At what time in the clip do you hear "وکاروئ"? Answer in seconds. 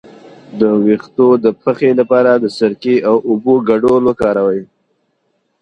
4.05-4.61